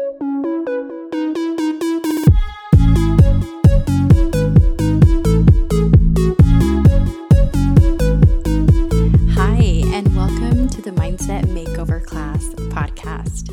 [0.00, 0.06] Hi,
[9.92, 13.50] and welcome to the Mindset Makeover Class podcast.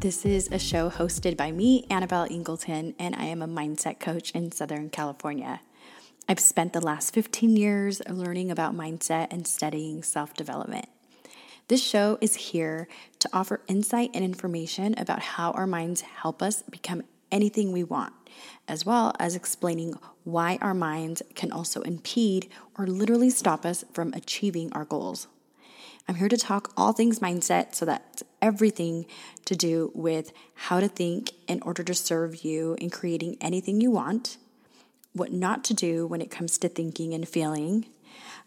[0.00, 4.32] This is a show hosted by me, Annabelle Ingleton, and I am a mindset coach
[4.32, 5.60] in Southern California.
[6.28, 10.88] I've spent the last 15 years learning about mindset and studying self development.
[11.68, 12.88] This show is here
[13.20, 18.12] to offer insight and information about how our minds help us become anything we want,
[18.68, 19.94] as well as explaining
[20.24, 25.28] why our minds can also impede or literally stop us from achieving our goals.
[26.08, 29.06] I'm here to talk all things mindset, so that's everything
[29.44, 33.90] to do with how to think in order to serve you in creating anything you
[33.90, 34.36] want,
[35.12, 37.86] what not to do when it comes to thinking and feeling.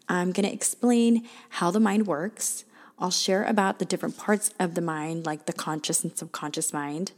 [0.10, 2.66] I'm going to explain how the mind works.
[2.98, 7.12] I'll share about the different parts of the mind, like the conscious and subconscious mind,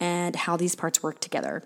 [0.00, 1.62] and how these parts work together.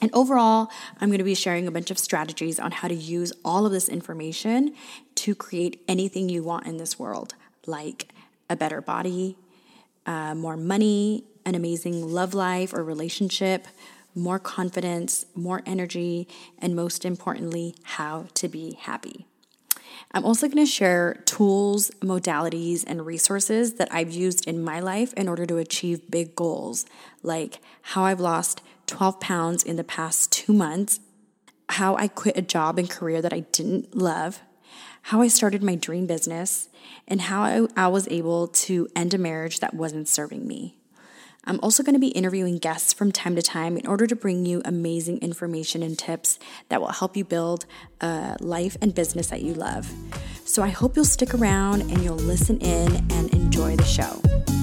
[0.00, 0.68] And overall,
[1.00, 3.72] I'm going to be sharing a bunch of strategies on how to use all of
[3.72, 4.74] this information
[5.16, 7.34] to create anything you want in this world,
[7.66, 8.08] like
[8.50, 9.36] a better body,
[10.04, 13.66] uh, more money, an amazing love life or relationship,
[14.14, 16.28] more confidence, more energy,
[16.58, 19.26] and most importantly, how to be happy.
[20.14, 25.14] I'm also going to share tools, modalities, and resources that I've used in my life
[25.14, 26.84] in order to achieve big goals,
[27.22, 31.00] like how I've lost 12 pounds in the past two months,
[31.70, 34.42] how I quit a job and career that I didn't love,
[35.02, 36.68] how I started my dream business,
[37.08, 40.76] and how I, I was able to end a marriage that wasn't serving me.
[41.44, 44.46] I'm also going to be interviewing guests from time to time in order to bring
[44.46, 47.66] you amazing information and tips that will help you build
[48.00, 49.92] a life and business that you love.
[50.44, 54.61] So I hope you'll stick around and you'll listen in and enjoy the show.